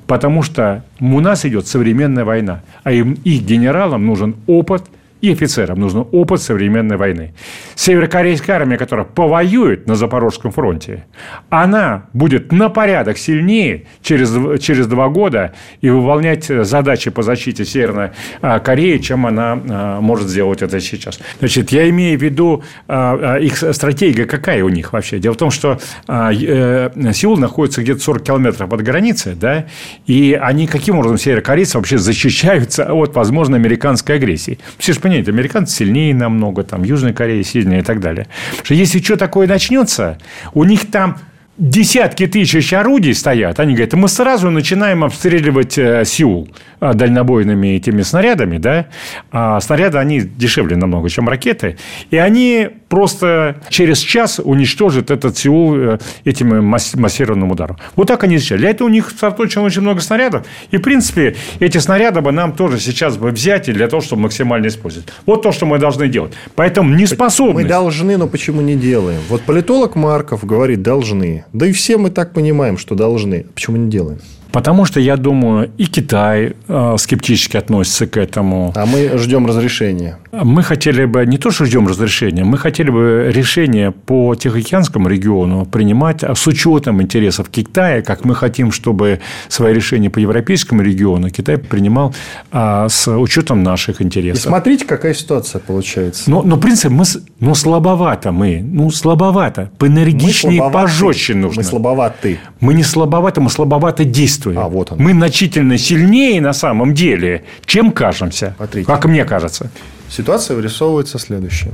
[0.08, 4.84] Потому что у нас идет современная война, а им, их генералам нужен опыт–
[5.20, 7.34] и офицерам нужен опыт современной войны.
[7.74, 11.06] Северокорейская армия, которая повоюет на Запорожском фронте,
[11.48, 18.10] она будет на порядок сильнее через, через два года и выполнять задачи по защите Северной
[18.42, 21.18] а, Кореи, чем она а, может сделать это сейчас.
[21.38, 25.18] Значит, я имею в виду а, их стратегия какая у них вообще.
[25.18, 29.66] Дело в том, что э, Сеул находится где-то 40 километров от границы, да,
[30.06, 34.58] и они каким образом северокорейцы вообще защищаются от возможной американской агрессии.
[34.78, 38.26] Все же понимаете, американцы сильнее намного, там, Южная Корея сильнее и так далее.
[38.62, 40.18] что если что такое начнется,
[40.54, 41.18] у них там
[41.58, 43.60] десятки тысяч орудий стоят.
[43.60, 46.48] Они говорят, мы сразу начинаем обстреливать э, Сеул
[46.80, 48.58] э, дальнобойными этими снарядами.
[48.58, 48.86] Да?
[49.30, 51.78] А снаряды, они дешевле намного, чем ракеты.
[52.10, 57.78] И они просто через час уничтожат этот Сеул э, этим массированным ударом.
[57.96, 58.58] Вот так они сейчас.
[58.58, 60.46] Для этого у них сосредоточено очень много снарядов.
[60.70, 64.68] И, в принципе, эти снаряды бы нам тоже сейчас бы взять для того, чтобы максимально
[64.68, 65.08] использовать.
[65.26, 66.32] Вот то, что мы должны делать.
[66.54, 67.54] Поэтому не способны.
[67.54, 69.20] Мы должны, но почему не делаем?
[69.28, 71.44] Вот политолог Марков говорит, должны.
[71.52, 73.46] Да и все мы так понимаем, что должны.
[73.54, 74.20] Почему не делаем?
[74.56, 78.72] Потому что, я думаю, и Китай э, скептически относится к этому.
[78.74, 80.18] А мы ждем разрешения.
[80.32, 85.66] Мы хотели бы, не то, что ждем разрешения, мы хотели бы решение по Тихоокеанскому региону
[85.66, 91.58] принимать с учетом интересов Китая, как мы хотим, чтобы свои решения по европейскому региону Китай
[91.58, 92.14] принимал
[92.50, 94.46] а, с учетом наших интересов.
[94.46, 96.30] И смотрите, какая ситуация получается.
[96.30, 97.04] Но, но в принципе, мы,
[97.40, 101.60] ну, слабовато мы, ну, слабовато, поэнергичнее, пожестче нужно.
[101.60, 102.38] Мы слабоваты.
[102.60, 104.58] Мы не слабоваты, мы слабовато действуем действуем.
[104.58, 104.98] А, вот он.
[104.98, 108.54] Мы значительно сильнее на самом деле, чем кажемся.
[108.56, 108.86] Смотрите.
[108.86, 109.70] Как мне кажется.
[110.08, 111.72] Ситуация вырисовывается следующая.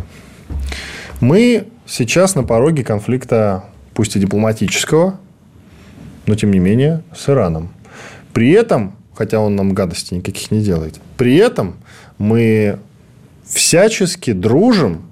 [1.21, 5.19] Мы сейчас на пороге конфликта, пусть и дипломатического,
[6.27, 7.71] но тем не менее, с Ираном.
[8.33, 11.77] При этом, хотя он нам гадости никаких не делает, при этом
[12.19, 12.79] мы
[13.45, 15.03] всячески дружим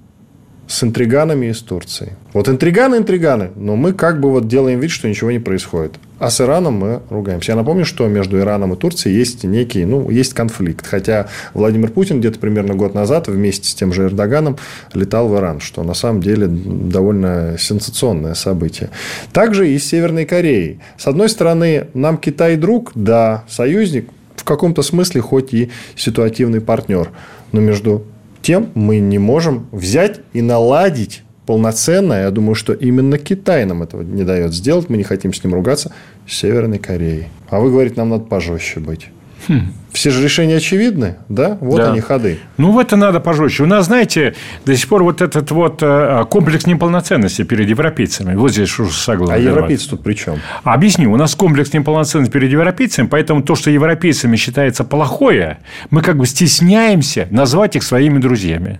[0.71, 2.13] с интриганами из Турции.
[2.31, 5.95] Вот интриганы, интриганы, но мы как бы вот делаем вид, что ничего не происходит.
[6.17, 7.51] А с Ираном мы ругаемся.
[7.51, 10.87] Я напомню, что между Ираном и Турцией есть некий, ну, есть конфликт.
[10.87, 14.57] Хотя Владимир Путин где-то примерно год назад вместе с тем же Эрдоганом
[14.93, 18.91] летал в Иран, что на самом деле довольно сенсационное событие.
[19.33, 20.79] Также и с Северной Кореей.
[20.97, 24.07] С одной стороны, нам Китай друг, да, союзник,
[24.37, 27.09] в каком-то смысле хоть и ситуативный партнер.
[27.51, 28.05] Но между
[28.41, 34.01] тем мы не можем взять и наладить полноценно, я думаю, что именно Китай нам этого
[34.01, 35.91] не дает сделать, мы не хотим с ним ругаться,
[36.27, 37.27] с Северной Кореей.
[37.49, 39.09] А вы говорите, нам надо пожестче быть.
[39.47, 39.73] Хм.
[39.91, 41.57] Все же решения очевидны, да?
[41.59, 41.91] Вот да.
[41.91, 42.39] они ходы.
[42.57, 43.63] Ну, в это надо пожестче.
[43.63, 48.35] У нас, знаете, до сих пор вот этот вот э, комплекс неполноценности перед европейцами.
[48.35, 49.33] Вот здесь уж согласен.
[49.33, 50.39] А европейцы тут при чем?
[50.63, 51.11] Объясню.
[51.11, 56.25] У нас комплекс неполноценности перед европейцами, поэтому то, что европейцами считается плохое, мы как бы
[56.25, 58.79] стесняемся назвать их своими друзьями.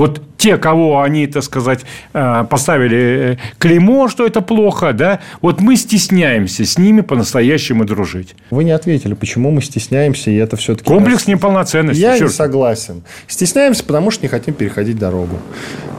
[0.00, 1.80] Вот те, кого они, так сказать,
[2.14, 8.34] э, поставили э, клеймо, что это плохо, да, вот мы стесняемся с ними по-настоящему дружить.
[8.50, 10.88] Вы не ответили, почему мы стесняемся, и это все-таки...
[10.88, 12.00] Комплекс неполноценности.
[12.00, 12.30] Я Черт.
[12.30, 13.02] не согласен.
[13.28, 15.36] Стесняемся, потому что не хотим переходить дорогу.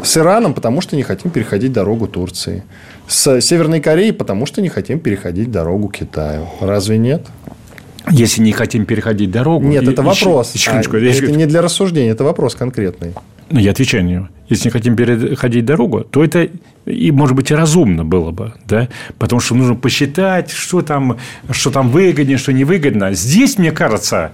[0.02, 2.64] С Ираном, потому что не хотим переходить дорогу Турции.
[3.08, 6.48] С Северной Кореей, потому что не хотим переходить дорогу Китаю.
[6.60, 7.28] Разве нет?
[8.10, 9.64] Если не хотим переходить дорогу...
[9.68, 10.56] Нет, это вопрос.
[10.68, 13.14] А, это не для рассуждения, это вопрос конкретный.
[13.52, 14.30] Ну, я отвечаю на него.
[14.50, 16.50] Если не хотим переходить дорогу, то это
[16.86, 18.88] и, может быть, и разумно было бы, да?
[19.18, 21.18] потому что нужно посчитать, что там,
[21.52, 23.14] что там выгоднее, что невыгодно.
[23.14, 24.32] Здесь, мне кажется,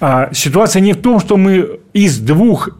[0.00, 2.70] а, ситуация не в том, что мы из двух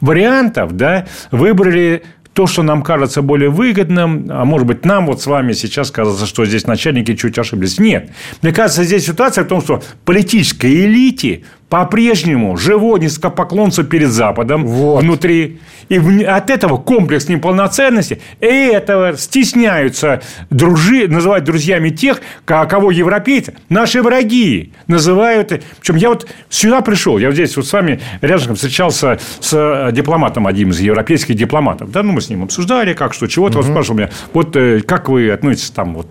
[0.00, 2.02] вариантов да, выбрали
[2.34, 6.26] то, что нам кажется более выгодным, а может быть, нам вот с вами сейчас кажется,
[6.26, 7.78] что здесь начальники чуть ошиблись.
[7.78, 8.10] Нет.
[8.42, 15.02] Мне кажется, здесь ситуация в том, что политической элите по-прежнему живо низкопоклонство перед Западом вот.
[15.02, 15.58] внутри.
[15.88, 24.02] И от этого комплекс неполноценности, и этого стесняются дружи, называть друзьями тех, кого европейцы, наши
[24.02, 25.62] враги называют.
[25.80, 29.90] Причем я вот сюда пришел, я вот здесь вот с вами рядом встречался с э,
[29.92, 31.90] дипломатом, одним из европейских дипломатов.
[31.90, 33.58] Да, ну, мы с ним обсуждали, как что, чего-то.
[33.58, 33.66] Угу.
[33.66, 36.06] Он спрашивал меня, вот э, как вы относитесь там вот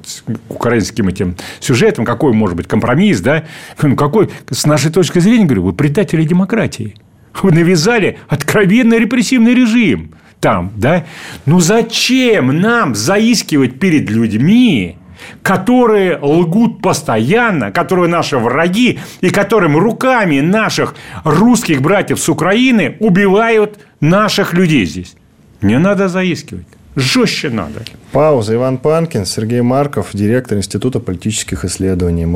[0.50, 3.46] к украинским этим сюжетам, какой может быть компромисс, да?
[3.82, 6.96] Ну, какой, с нашей точки зрения, говорю, вы предатели демократии.
[7.42, 11.06] Вы навязали откровенный репрессивный режим там, да?
[11.46, 14.98] Ну, зачем нам заискивать перед людьми,
[15.42, 23.80] которые лгут постоянно, которые наши враги, и которым руками наших русских братьев с Украины убивают
[24.02, 25.16] наших людей здесь.
[25.62, 26.68] Не надо заискивать.
[26.96, 27.80] Жестче надо.
[28.12, 28.54] Пауза.
[28.54, 32.28] Иван Панкин, Сергей Марков, директор Института политических исследований.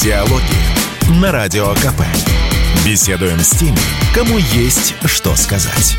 [0.00, 2.00] Диалоги на Радио КП.
[2.86, 3.76] Беседуем с теми,
[4.14, 5.98] кому есть что сказать.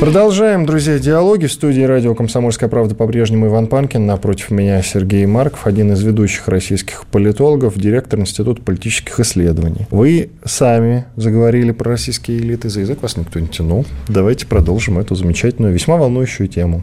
[0.00, 1.46] Продолжаем, друзья, диалоги.
[1.46, 4.06] В студии радио «Комсомольская правда» по-прежнему Иван Панкин.
[4.06, 9.86] Напротив меня Сергей Марков, один из ведущих российских политологов, директор Института политических исследований.
[9.92, 13.86] Вы сами заговорили про российские элиты, за язык вас никто не тянул.
[14.08, 16.82] Давайте продолжим эту замечательную, весьма волнующую тему.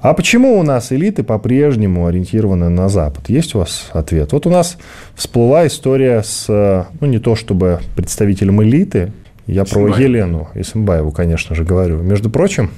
[0.00, 3.28] А почему у нас элиты по-прежнему ориентированы на Запад?
[3.28, 4.32] Есть у вас ответ?
[4.32, 4.78] Вот у нас
[5.14, 9.12] всплыла история с, ну, не то чтобы представителем элиты,
[9.46, 9.94] я Исымбаев.
[9.94, 11.98] про Елену Исымбаеву, конечно же, говорю.
[11.98, 12.70] Между прочим,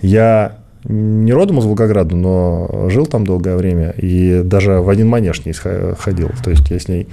[0.00, 5.44] я не родом из Волгограда, но жил там долгое время и даже в один манеж
[5.44, 6.30] не ходил.
[6.42, 7.06] То есть я с ней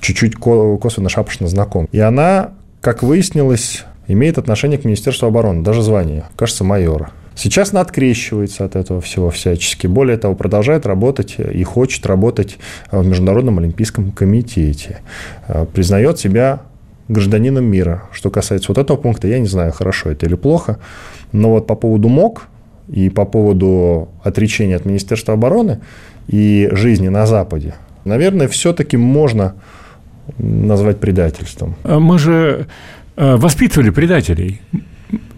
[0.00, 1.88] чуть-чуть косвенно шапошно знаком.
[1.90, 2.50] И она,
[2.82, 7.12] как выяснилось, имеет отношение к Министерству обороны, даже звание, кажется, майора.
[7.36, 9.86] Сейчас она открещивается от этого всего всячески.
[9.86, 12.58] Более того, продолжает работать и хочет работать
[12.90, 15.00] в Международном олимпийском комитете.
[15.72, 16.60] Признает себя
[17.08, 18.04] гражданином мира.
[18.12, 20.78] Что касается вот этого пункта, я не знаю, хорошо это или плохо.
[21.32, 22.48] Но вот по поводу МОК
[22.88, 25.80] и по поводу отречения от Министерства обороны
[26.28, 29.54] и жизни на Западе, наверное, все-таки можно
[30.38, 31.74] назвать предательством.
[31.84, 32.66] Мы же
[33.16, 34.60] э, воспитывали предателей.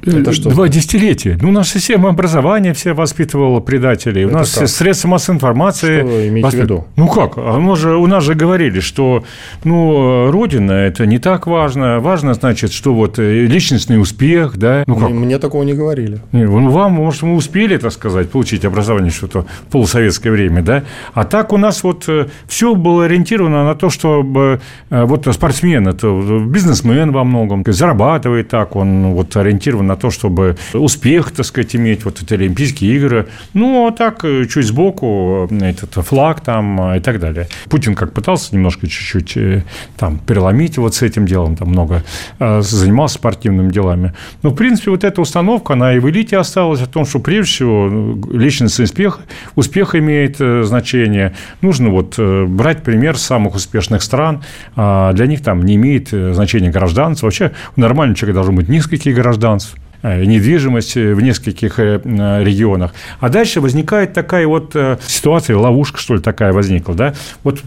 [0.06, 0.50] Это что?
[0.50, 1.38] Два десятилетия.
[1.40, 4.22] Ну, наша система образования все воспитывала предателей.
[4.22, 4.68] Это у нас как?
[4.68, 6.00] средства массовой информации...
[6.00, 6.60] Что имеете воспит...
[6.60, 6.86] в виду?
[6.96, 7.38] Ну, как?
[7.38, 9.24] Оно же, у нас же говорили, что
[9.64, 11.98] ну, Родина– это не так важно.
[12.00, 14.84] Важно, значит, что вот э, личностный успех, да?
[14.86, 15.10] Ну, как?
[15.10, 16.20] Мне такого не говорили.
[16.32, 20.84] Не, ну, вам, может, мы успели, так сказать, получить образование что-то в полусоветское время, да?
[21.14, 25.88] А так у нас вот э, все было ориентировано на то, чтобы э, вот спортсмен–
[25.88, 26.08] это
[26.46, 32.04] бизнесмен во многом, зарабатывает так, он вот ориентирован на то, чтобы успех, так сказать, иметь,
[32.04, 33.28] вот эти Олимпийские игры.
[33.54, 37.48] Ну, а так, э, чуть сбоку, э, этот флаг там э, и так далее.
[37.68, 39.64] Путин как пытался немножко чуть-чуть
[39.96, 42.02] там переломить вот с этим делом, там много
[42.38, 44.12] занимался спортивными делами.
[44.42, 47.50] Но, в принципе, вот эта установка, она и в элите осталась о том, что, прежде
[47.50, 49.20] всего, личностный успех,
[49.54, 51.34] успех имеет значение.
[51.60, 54.42] Нужно вот брать пример самых успешных стран.
[54.74, 57.26] А для них там не имеет значения гражданство.
[57.26, 59.76] Вообще, у нормального человека должно быть несколько гражданств.
[60.06, 62.00] Э, недвижимость в нескольких э,
[62.44, 62.94] регионах.
[63.18, 67.14] А дальше возникает такая вот э, ситуация, ловушка, что ли, такая возникла, да?
[67.42, 67.60] Вот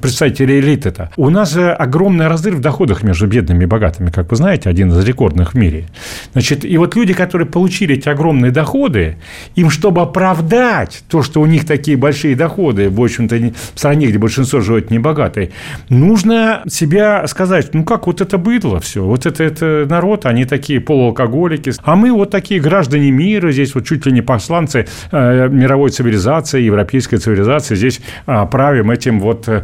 [0.00, 1.10] представители элиты-то.
[1.16, 5.04] У нас огромный разрыв в доходах между бедными и богатыми, как вы знаете, один из
[5.04, 5.86] рекордных в мире.
[6.32, 9.16] Значит, и вот люди, которые получили эти огромные доходы,
[9.54, 13.36] им, чтобы оправдать то, что у них такие большие доходы, в общем-то,
[13.74, 15.50] в стране, где большинство живет небогатые,
[15.88, 20.80] нужно себя сказать, ну как вот это быдло все, вот это, это народ, они такие
[20.80, 25.90] полуалкоголики, а мы вот такие граждане мира, здесь вот чуть ли не посланцы э, мировой
[25.90, 29.62] цивилизации, европейской цивилизации, здесь э, правим этим вот Э,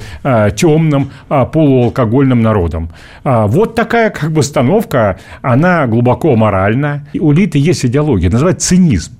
[0.56, 2.90] темным э, полуалкогольным народом.
[3.24, 7.06] А, вот такая как бы установка, она глубоко моральна.
[7.18, 9.12] У Литы есть идеология, называется цинизм.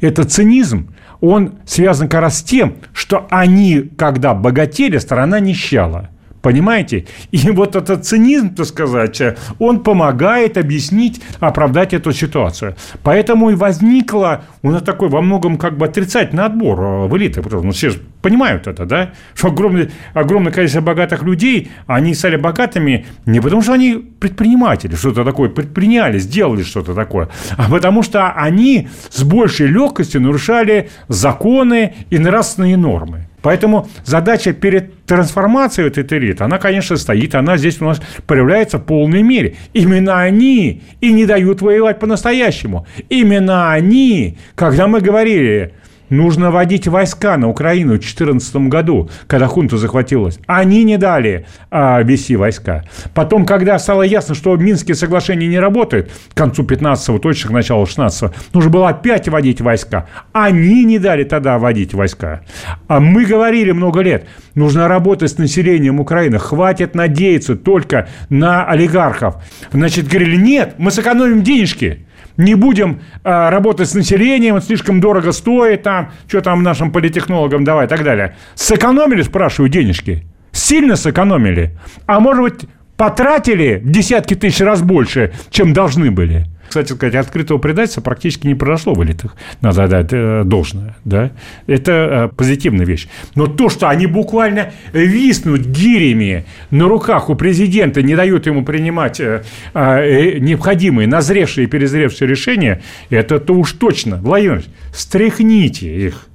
[0.00, 6.10] Это цинизм, он связан как раз с тем, что они, когда богатели, страна нищала.
[6.42, 7.06] Понимаете?
[7.30, 9.20] И вот этот цинизм, так сказать,
[9.58, 12.76] он помогает объяснить, оправдать эту ситуацию.
[13.02, 17.42] Поэтому и возникло у нас такой во многом как бы отрицательный отбор э, в элиты.
[17.42, 19.12] Потому что ну, все же понимают это, да?
[19.34, 25.24] Что огромное, огромное количество богатых людей, они стали богатыми не потому, что они предприниматели, что-то
[25.24, 32.18] такое предприняли, сделали что-то такое, а потому что они с большей легкостью нарушали законы и
[32.18, 33.27] нравственные нормы.
[33.48, 38.76] Поэтому задача перед трансформацией вот этой элиты, она, конечно, стоит, она здесь у нас проявляется
[38.76, 39.56] в полной мере.
[39.72, 42.86] Именно они и не дают воевать по-настоящему.
[43.08, 45.72] Именно они, когда мы говорили,
[46.10, 50.38] Нужно вводить войска на Украину в 2014 году, когда хунта захватилась.
[50.46, 52.84] Они не дали а, вести войска.
[53.14, 57.84] Потом, когда стало ясно, что Минские соглашения не работают, к концу 15-го, точно к началу
[57.84, 60.06] 16-го, нужно было опять вводить войска.
[60.32, 62.42] Они не дали тогда вводить войска.
[62.86, 69.36] А мы говорили много лет, нужно работать с населением Украины, хватит надеяться только на олигархов.
[69.72, 72.06] Значит, говорили, нет, мы сэкономим денежки
[72.38, 77.84] не будем а, работать с населением, слишком дорого стоит там, что там нашим политехнологам давай
[77.84, 78.36] и так далее.
[78.54, 80.24] Сэкономили, спрашиваю, денежки?
[80.52, 81.76] Сильно сэкономили?
[82.06, 82.60] А может быть,
[82.96, 86.46] потратили десятки тысяч раз больше, чем должны были?
[86.68, 89.34] Кстати сказать, открытого предательства практически не произошло в элитах.
[89.62, 90.96] Надо отдать э, должное.
[91.04, 91.30] Да?
[91.66, 93.08] Это э, позитивная вещь.
[93.34, 99.18] Но то, что они буквально виснут гирями на руках у президента, не дают ему принимать
[99.18, 104.16] э, э, необходимые, назревшие и перезревшие решения, это то уж точно.
[104.16, 104.62] Владимир
[104.92, 106.26] стряхните их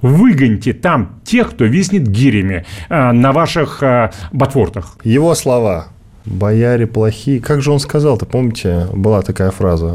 [0.00, 4.98] выгоните там тех, кто виснет гирями на ваших э, ботвортах.
[5.04, 5.92] Его слова.
[6.24, 7.40] Бояре плохие.
[7.40, 9.92] Как же он сказал-то, помните, была такая фраза?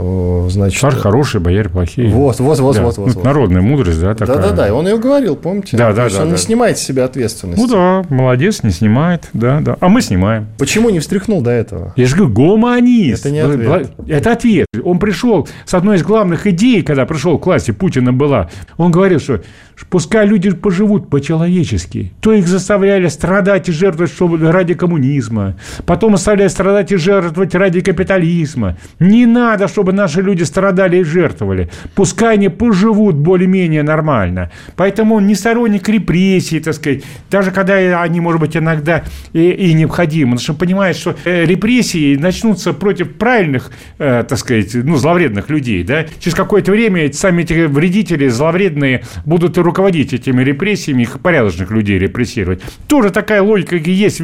[0.49, 2.09] Значит, Царь хороший, бояре плохие.
[2.09, 2.83] Вот, вот, вот, да.
[2.83, 3.23] вот, вот, вот.
[3.23, 4.37] Народная мудрость, да, такая.
[4.37, 5.77] Да-да-да, он ее говорил, помните?
[5.77, 6.21] Да, да, да.
[6.21, 6.31] Он да.
[6.33, 7.61] не снимает с себя ответственность.
[7.61, 9.77] Ну да, молодец, не снимает, да, да.
[9.79, 10.47] А мы снимаем.
[10.57, 11.93] Почему не встряхнул до этого?
[11.95, 13.25] Я же говорю, гуманист.
[13.25, 13.91] Это не ответ.
[14.07, 14.67] Это ответ.
[14.83, 18.49] Он пришел с одной из главных идей, когда пришел к власти, Путина была.
[18.77, 19.41] Он говорил, что
[19.89, 22.11] пускай люди поживут по-человечески.
[22.19, 25.55] То их заставляли страдать и жертвовать чтобы ради коммунизма.
[25.85, 28.77] Потом оставляли страдать и жертвовать ради капитализма.
[28.99, 31.69] Не надо, чтобы наши люди страдали и жертвовали.
[31.95, 34.51] Пускай они поживут более-менее нормально.
[34.75, 37.03] Поэтому он не сторонник репрессий, так сказать.
[37.29, 39.03] Даже когда они, может быть, иногда
[39.33, 40.31] и, и необходимы.
[40.31, 45.49] Потому что он понимает, что э, репрессии начнутся против правильных, э, так сказать, ну, зловредных
[45.49, 45.83] людей.
[45.83, 46.05] Да?
[46.19, 52.61] Через какое-то время сами эти вредители зловредные будут руководить этими репрессиями, их порядочных людей репрессировать.
[52.87, 54.21] Тоже такая логика есть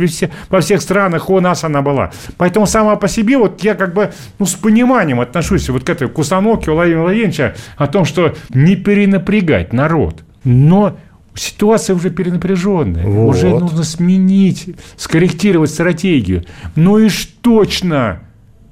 [0.50, 2.12] во всех странах, у нас она была.
[2.38, 6.10] Поэтому сама по себе вот я как бы ну, с пониманием отношусь вот к этой
[6.10, 10.98] к установке Владимира Владимировича о том, что не перенапрягать народ, но
[11.36, 13.08] Ситуация уже перенапряженная.
[13.08, 13.36] Вот.
[13.36, 16.44] Уже нужно сменить, скорректировать стратегию.
[16.76, 18.20] Ну и ж точно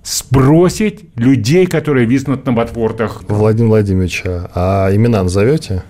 [0.03, 3.23] сбросить людей, которые виснут на ботвортах.
[3.27, 5.83] Владимир Владимирович, а имена назовете?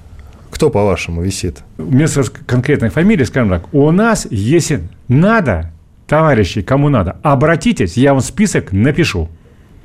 [0.62, 1.64] Кто, по-вашему, висит?
[1.78, 5.72] Вместо конкретной фамилии, скажем так, у нас, если надо,
[6.06, 9.28] товарищи, кому надо, обратитесь, я вам список напишу.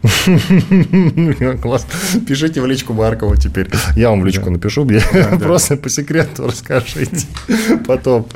[1.62, 1.86] Класс.
[2.26, 3.68] Пишите в личку Маркова теперь.
[3.96, 4.86] Я вам в личку напишу.
[5.40, 7.26] Просто по секрету расскажите.
[7.86, 8.26] Потом.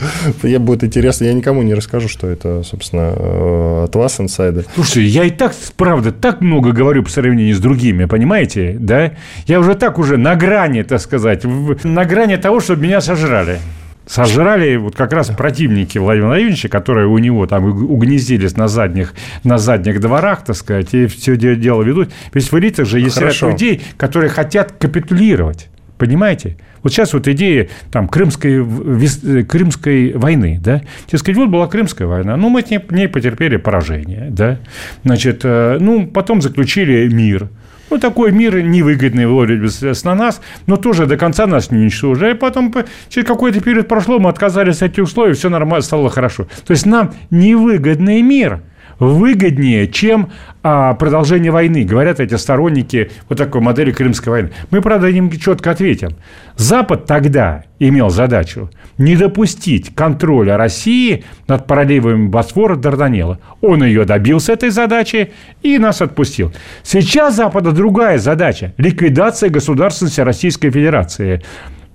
[0.42, 1.24] Мне будет интересно.
[1.24, 4.64] Я никому не расскажу, что это, собственно, э, от вас инсайды.
[4.74, 8.76] Слушайте, я и так, правда, так много говорю по сравнению с другими, понимаете?
[8.78, 9.12] Да?
[9.46, 13.58] Я уже так уже на грани, так сказать, на грани того, чтобы меня сожрали
[14.10, 19.56] сожрали вот как раз противники Владимира Владимировича, которые у него там угнездились на задних, на
[19.56, 22.10] задних дворах, так сказать, и все дело ведут.
[22.34, 23.46] Ведь в элитах же есть Хорошо.
[23.46, 25.68] ряд людей, которые хотят капитулировать.
[25.96, 26.56] Понимаете?
[26.82, 32.48] Вот сейчас вот идея там, Крымской, Крымской войны, да, сказать, вот была Крымская война, ну,
[32.48, 34.58] мы в ней потерпели поражение, да,
[35.04, 37.48] значит, э, ну, потом заключили мир,
[37.90, 39.60] ну, такой мир невыгодный вроде
[40.04, 42.32] на нас, но тоже до конца нас не уничтожили.
[42.32, 42.72] И потом
[43.08, 46.46] через какой-то период прошло, мы отказались от этих условий, все нормально, стало хорошо.
[46.66, 48.62] То есть нам невыгодный мир
[49.00, 50.30] выгоднее, чем
[50.62, 54.50] а, продолжение войны, говорят эти сторонники вот такой модели Крымской войны.
[54.70, 56.10] Мы, правда, им четко ответим.
[56.56, 63.38] Запад тогда имел задачу не допустить контроля России над проливами Босфора Дарданелла.
[63.62, 65.32] Он ее добился, этой задачи,
[65.62, 66.52] и нас отпустил.
[66.82, 71.42] Сейчас Запада другая задача– ликвидация государственности Российской Федерации.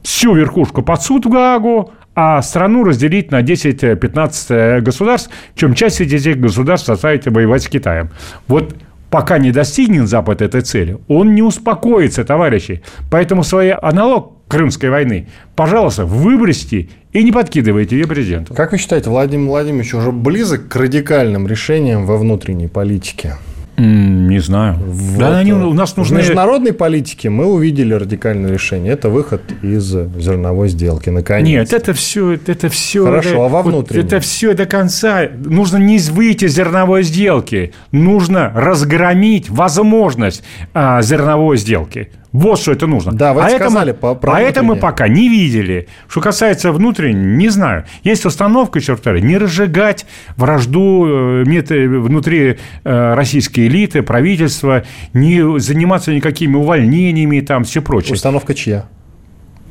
[0.01, 6.39] Всю верхушку под суд в Гаагу, а страну разделить на 10-15 государств, чем часть этих
[6.39, 8.09] государств оставить воевать с Китаем.
[8.47, 8.75] Вот
[9.09, 12.81] пока не достигнет Запад этой цели, он не успокоится, товарищи.
[13.11, 18.53] Поэтому свой аналог Крымской войны, пожалуйста, выбросьте и не подкидывайте ее президенту.
[18.53, 23.37] Как вы считаете, Владимир Владимирович уже близок к радикальным решениям во внутренней политике?
[23.77, 24.75] Не знаю.
[24.85, 25.19] Вот.
[25.19, 26.15] Да, они у нас нужны...
[26.15, 28.93] В международной политике мы увидели радикальное решение.
[28.93, 31.71] Это выход из зерновой сделки, наконец.
[31.71, 32.33] Нет, это все...
[32.33, 34.03] Это все Хорошо, это, а во внутренней?
[34.03, 35.27] Вот это все до конца.
[35.43, 37.73] Нужно не выйти из зерновой сделки.
[37.91, 42.09] Нужно разгромить возможность а, зерновой сделки.
[42.35, 43.13] Вот что это нужно.
[43.13, 45.87] Да, вы а сказали это, по, про А это мы пока не видели.
[46.09, 47.85] Что касается внутренней, не знаю.
[48.03, 50.05] Есть установка, еще повторяю, не разжигать
[50.35, 54.83] вражду э, внутри э, российской элиты, правительства,
[55.13, 58.15] не заниматься никакими увольнениями, там, все прочее.
[58.15, 58.85] Установка чья?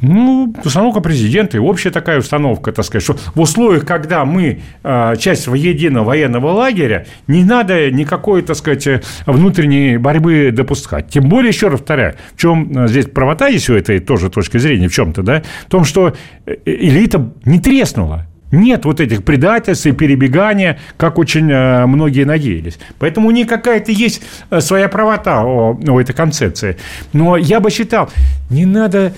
[0.07, 5.15] Ну, установка президента и общая такая установка, так сказать, что в условиях, когда мы э,
[5.19, 11.09] часть единого военного лагеря, не надо никакой, так сказать, внутренней борьбы допускать.
[11.09, 14.59] Тем более, еще раз повторяю, в чем э, здесь правота есть у этой тоже точки
[14.59, 18.27] зрения, в чем-то, да, в том, что э, элита не треснула.
[18.53, 22.79] Нет вот этих предательств и перебегания, как очень э, многие надеялись.
[22.99, 24.21] Поэтому у них какая-то есть
[24.59, 26.77] своя правота о, о этой концепции.
[27.15, 28.11] Но я бы считал,
[28.51, 29.15] не надо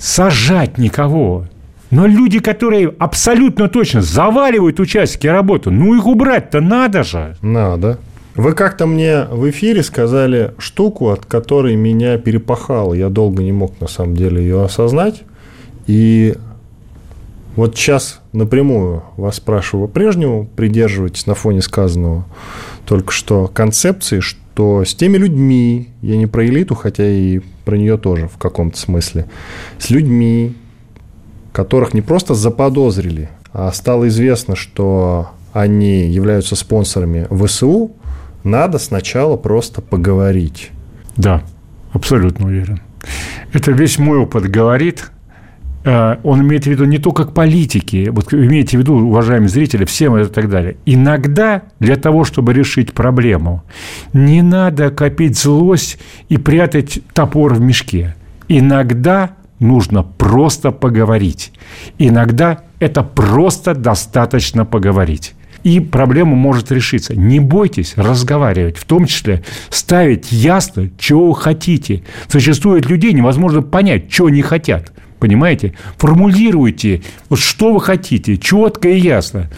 [0.00, 1.44] сажать никого.
[1.90, 7.36] Но люди, которые абсолютно точно заваливают участки работы, ну их убрать-то надо же.
[7.42, 7.98] Надо.
[8.36, 12.94] Вы как-то мне в эфире сказали штуку, от которой меня перепахало.
[12.94, 15.22] Я долго не мог, на самом деле, ее осознать.
[15.86, 16.36] И
[17.56, 22.24] вот сейчас напрямую вас спрашиваю, прежнему придерживаетесь на фоне сказанного
[22.86, 27.96] только что концепции, что с теми людьми, я не про элиту, хотя и про нее
[27.96, 29.26] тоже в каком-то смысле,
[29.78, 30.54] с людьми,
[31.52, 37.92] которых не просто заподозрили, а стало известно, что они являются спонсорами ВСУ,
[38.44, 40.70] надо сначала просто поговорить.
[41.16, 41.42] Да,
[41.92, 42.80] абсолютно уверен.
[43.52, 45.10] Это весь мой опыт говорит.
[45.84, 49.84] Э, он имеет в виду не только к политике, вот имейте в виду, уважаемые зрители,
[49.84, 50.76] всем и так далее.
[50.84, 53.62] Иногда для того, чтобы решить проблему,
[54.12, 58.14] не надо копить злость и прятать топор в мешке.
[58.48, 61.52] Иногда нужно просто поговорить.
[61.98, 67.14] Иногда это просто достаточно поговорить и проблема может решиться.
[67.14, 72.02] Не бойтесь разговаривать, в том числе ставить ясно, чего вы хотите.
[72.28, 74.92] Существует людей, невозможно понять, что они хотят.
[75.20, 75.74] Понимаете?
[75.98, 79.50] Формулируйте, вот что вы хотите, четко и ясно.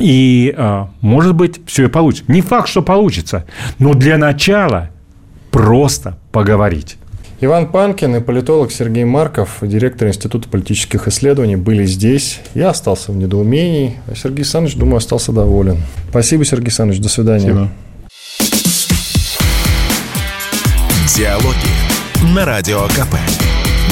[0.00, 2.32] И, а, может быть, все и получится.
[2.32, 3.44] Не факт, что получится,
[3.78, 4.90] но для начала
[5.50, 6.96] просто поговорить.
[7.42, 12.40] Иван Панкин и политолог Сергей Марков, директор Института политических исследований, были здесь.
[12.54, 15.78] Я остался в недоумении, а Сергей Александрович, думаю, остался доволен.
[16.10, 17.02] Спасибо, Сергей Александрович.
[17.02, 17.40] До свидания.
[17.40, 17.70] Спасибо.
[21.16, 23.16] Диалоги на Радио КП.